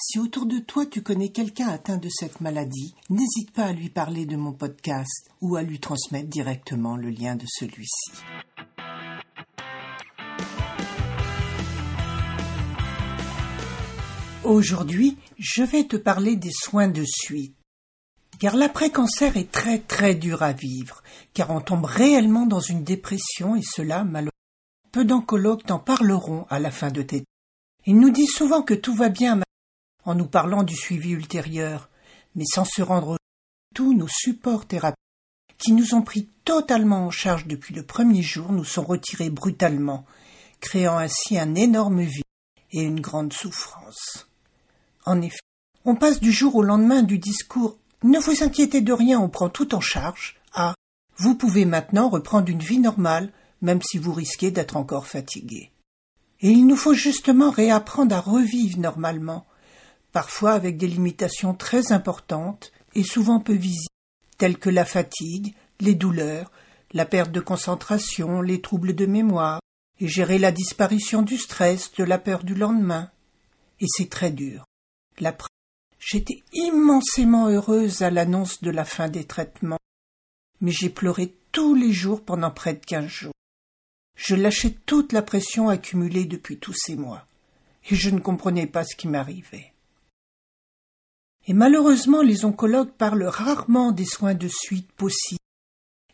[0.00, 3.90] si autour de toi tu connais quelqu'un atteint de cette maladie, n'hésite pas à lui
[3.90, 8.12] parler de mon podcast ou à lui transmettre directement le lien de celui-ci.
[14.44, 17.54] Aujourd'hui, je vais te parler des soins de suite
[18.38, 21.02] car l'après-cancer est très très dur à vivre,
[21.34, 24.30] car on tombe réellement dans une dépression et cela, malheureusement,
[24.92, 27.24] peu d'oncologues t'en parleront à la fin de tes
[27.84, 29.40] Ils nous disent souvent que tout va bien
[30.08, 31.90] en nous parlant du suivi ultérieur,
[32.34, 33.18] mais sans se rendre
[33.74, 34.96] tous nos supports thérapeutiques
[35.58, 40.06] qui nous ont pris totalement en charge depuis le premier jour nous sont retirés brutalement,
[40.60, 42.22] créant ainsi un énorme vide
[42.72, 44.28] et une grande souffrance.
[45.04, 45.40] En effet,
[45.84, 49.48] on passe du jour au lendemain du discours ne vous inquiétez de rien, on prend
[49.48, 50.36] tout en charge.
[50.54, 50.74] Ah,
[51.16, 55.72] vous pouvez maintenant reprendre une vie normale, même si vous risquez d'être encore fatigué.
[56.40, 59.47] Et il nous faut justement réapprendre à revivre normalement,
[60.12, 63.86] parfois avec des limitations très importantes et souvent peu visibles,
[64.36, 66.50] telles que la fatigue, les douleurs,
[66.92, 69.60] la perte de concentration, les troubles de mémoire,
[70.00, 73.10] et gérer la disparition du stress, de la peur du lendemain.
[73.80, 74.64] Et c'est très dur.
[75.98, 79.80] J'étais immensément heureuse à l'annonce de la fin des traitements,
[80.60, 83.34] mais j'ai pleuré tous les jours pendant près de quinze jours.
[84.16, 87.26] Je lâchais toute la pression accumulée depuis tous ces mois,
[87.90, 89.72] et je ne comprenais pas ce qui m'arrivait.
[91.48, 95.40] Et malheureusement, les oncologues parlent rarement des soins de suite possibles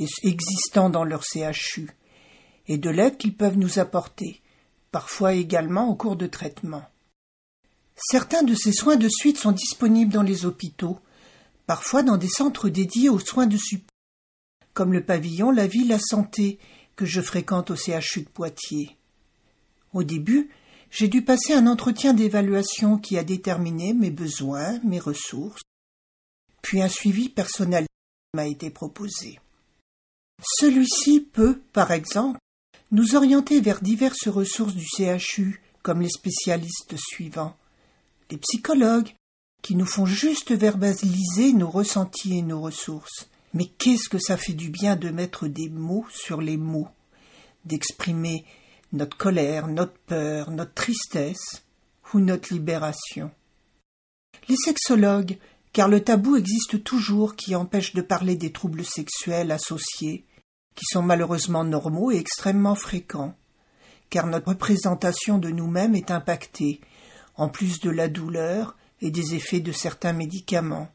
[0.00, 1.88] et existants dans leur CHU,
[2.66, 4.42] et de l'aide qu'ils peuvent nous apporter,
[4.90, 6.82] parfois également au cours de traitement.
[7.94, 10.98] Certains de ces soins de suite sont disponibles dans les hôpitaux,
[11.64, 13.86] parfois dans des centres dédiés aux soins de support,
[14.74, 16.58] comme le pavillon La Vie, la Santé,
[16.96, 18.96] que je fréquente au CHU de Poitiers.
[19.92, 20.50] Au début,
[20.90, 25.62] j'ai dû passer un entretien d'évaluation qui a déterminé mes besoins, mes ressources,
[26.62, 27.86] puis un suivi personnel
[28.34, 29.38] m'a été proposé.
[30.42, 32.38] Celui-ci peut, par exemple,
[32.90, 37.56] nous orienter vers diverses ressources du CHU, comme les spécialistes suivants
[38.30, 39.14] les psychologues,
[39.62, 43.28] qui nous font juste verbaliser nos ressentis et nos ressources.
[43.52, 46.88] Mais qu'est-ce que ça fait du bien de mettre des mots sur les mots,
[47.64, 48.44] d'exprimer
[48.92, 51.62] notre colère, notre peur, notre tristesse
[52.12, 53.30] ou notre libération.
[54.48, 55.38] Les sexologues,
[55.72, 60.24] car le tabou existe toujours qui empêche de parler des troubles sexuels associés,
[60.74, 63.36] qui sont malheureusement normaux et extrêmement fréquents,
[64.08, 66.80] car notre représentation de nous-mêmes est impactée
[67.36, 70.88] en plus de la douleur et des effets de certains médicaments.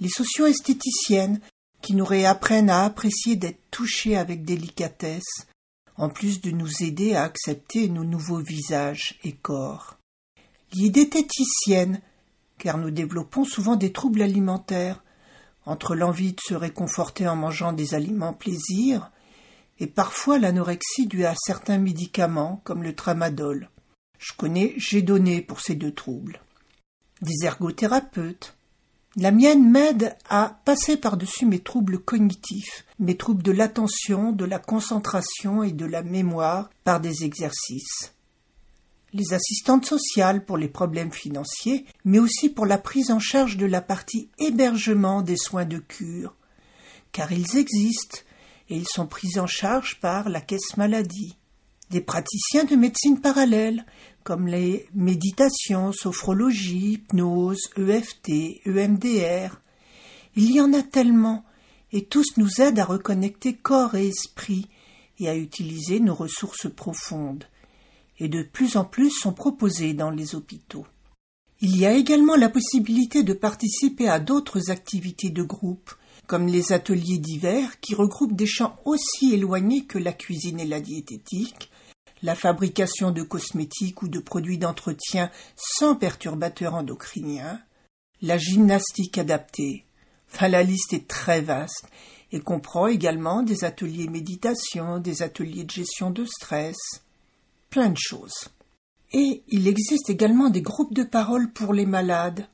[0.00, 1.40] Les socio-esthéticiennes
[1.82, 5.46] qui nous réapprennent à apprécier d'être touchés avec délicatesse,
[5.98, 9.98] en plus de nous aider à accepter nos nouveaux visages et corps.
[10.74, 12.00] Les diététiciennes,
[12.56, 15.02] car nous développons souvent des troubles alimentaires,
[15.66, 19.10] entre l'envie de se réconforter en mangeant des aliments plaisir,
[19.80, 23.68] et parfois l'anorexie due à certains médicaments comme le tramadol.
[24.18, 26.40] Je connais j'ai donné pour ces deux troubles.
[27.22, 28.56] Des ergothérapeutes.
[29.20, 34.60] La mienne m'aide à passer par-dessus mes troubles cognitifs, mes troubles de l'attention, de la
[34.60, 38.14] concentration et de la mémoire par des exercices.
[39.12, 43.66] Les assistantes sociales pour les problèmes financiers, mais aussi pour la prise en charge de
[43.66, 46.36] la partie hébergement des soins de cure,
[47.10, 48.18] car ils existent
[48.68, 51.36] et ils sont pris en charge par la caisse maladie
[51.90, 53.84] des praticiens de médecine parallèle,
[54.24, 59.60] comme les méditations, sophrologie, hypnose, EFT, EMDR.
[60.36, 61.44] Il y en a tellement,
[61.92, 64.66] et tous nous aident à reconnecter corps et esprit
[65.18, 67.44] et à utiliser nos ressources profondes,
[68.18, 70.86] et de plus en plus sont proposés dans les hôpitaux.
[71.60, 75.92] Il y a également la possibilité de participer à d'autres activités de groupe,
[76.26, 80.80] comme les ateliers divers qui regroupent des champs aussi éloignés que la cuisine et la
[80.80, 81.70] diététique,
[82.22, 87.60] la fabrication de cosmétiques ou de produits d'entretien sans perturbateurs endocriniens,
[88.22, 89.84] la gymnastique adaptée.
[90.32, 91.86] Enfin, la liste est très vaste
[92.32, 96.76] et comprend également des ateliers méditation, des ateliers de gestion de stress,
[97.70, 98.48] plein de choses.
[99.12, 102.46] Et il existe également des groupes de parole pour les malades,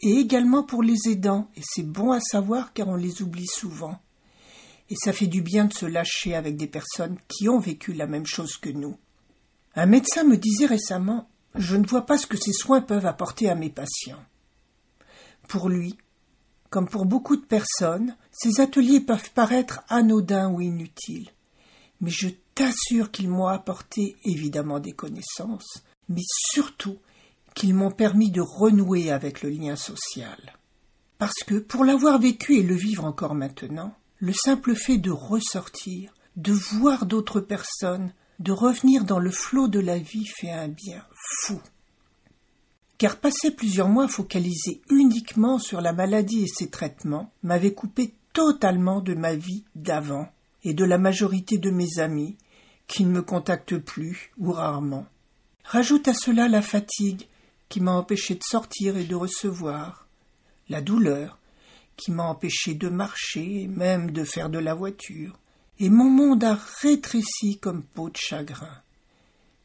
[0.00, 3.98] et également pour les aidants, et c'est bon à savoir car on les oublie souvent.
[4.88, 8.06] Et ça fait du bien de se lâcher avec des personnes qui ont vécu la
[8.06, 8.96] même chose que nous.
[9.74, 13.48] Un médecin me disait récemment Je ne vois pas ce que ces soins peuvent apporter
[13.48, 14.24] à mes patients.
[15.48, 15.96] Pour lui,
[16.70, 21.30] comme pour beaucoup de personnes, ces ateliers peuvent paraître anodins ou inutiles.
[22.00, 26.98] Mais je t'assure qu'ils m'ont apporté évidemment des connaissances, mais surtout
[27.54, 30.58] qu'ils m'ont permis de renouer avec le lien social.
[31.18, 36.14] Parce que, pour l'avoir vécu et le vivre encore maintenant, le simple fait de ressortir,
[36.36, 41.02] de voir d'autres personnes, de revenir dans le flot de la vie fait un bien
[41.14, 41.60] fou.
[42.98, 49.00] Car passer plusieurs mois focalisés uniquement sur la maladie et ses traitements m'avait coupé totalement
[49.00, 50.28] de ma vie d'avant
[50.62, 52.36] et de la majorité de mes amis
[52.86, 55.06] qui ne me contactent plus ou rarement.
[55.64, 57.26] Rajoute à cela la fatigue
[57.68, 60.06] qui m'a empêché de sortir et de recevoir,
[60.68, 61.38] la douleur
[61.96, 65.38] qui m'a empêché de marcher même de faire de la voiture,
[65.78, 68.82] et mon monde a rétréci comme peau de chagrin.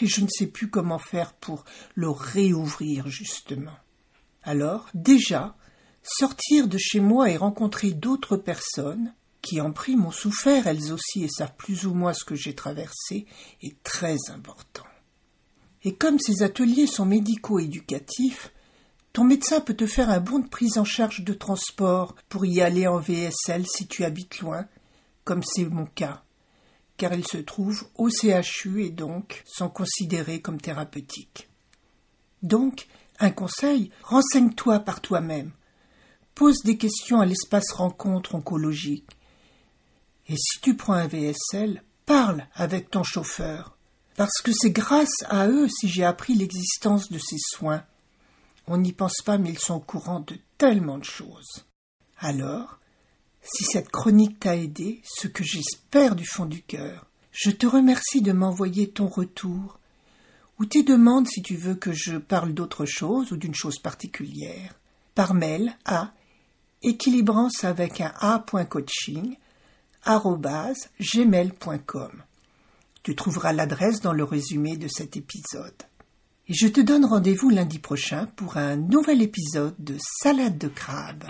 [0.00, 3.76] Et je ne sais plus comment faire pour le réouvrir justement.
[4.42, 5.56] Alors, déjà,
[6.02, 11.24] sortir de chez moi et rencontrer d'autres personnes, qui en prix m'ont souffert elles aussi
[11.24, 13.26] et savent plus ou moins ce que j'ai traversé,
[13.62, 14.84] est très important.
[15.82, 18.52] Et comme ces ateliers sont médico-éducatifs,
[19.14, 22.60] ton médecin peut te faire un bon de prise en charge de transport pour y
[22.60, 24.66] aller en VSL si tu habites loin,
[25.22, 26.24] comme c'est mon cas,
[26.96, 31.48] car ils se trouvent au CHU et donc sont considérés comme thérapeutiques.
[32.42, 32.88] Donc,
[33.20, 35.52] un conseil, renseigne-toi par toi-même.
[36.34, 39.16] Pose des questions à l'espace rencontre oncologique.
[40.26, 43.78] Et si tu prends un VSL, parle avec ton chauffeur.
[44.16, 47.84] Parce que c'est grâce à eux si j'ai appris l'existence de ces soins.
[48.66, 51.66] On n'y pense pas, mais ils sont au courant de tellement de choses.
[52.18, 52.78] Alors,
[53.42, 58.22] si cette chronique t'a aidé, ce que j'espère du fond du cœur, je te remercie
[58.22, 59.78] de m'envoyer ton retour,
[60.58, 64.74] ou tes demandes si tu veux que je parle d'autre chose ou d'une chose particulière,
[65.14, 66.12] par mail à
[66.82, 69.36] équilibrance avec un a.coaching
[71.00, 72.22] gmail.com.
[73.02, 75.82] Tu trouveras l'adresse dans le résumé de cet épisode.
[76.46, 81.24] Et je te donne rendez-vous lundi prochain pour un nouvel épisode de Salade de crabe.